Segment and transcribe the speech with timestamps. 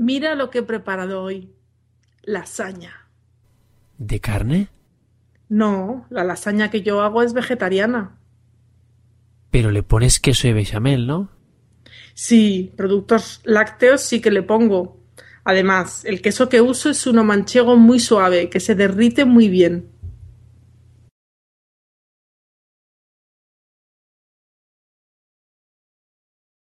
[0.00, 1.50] Mira lo que he preparado hoy.
[2.22, 3.06] Lasaña.
[3.98, 4.68] ¿De carne?
[5.50, 8.16] No, la lasaña que yo hago es vegetariana.
[9.50, 11.28] Pero le pones queso y bechamel, ¿no?
[12.14, 14.96] Sí, productos lácteos sí que le pongo.
[15.44, 19.89] Además, el queso que uso es uno manchego muy suave, que se derrite muy bien.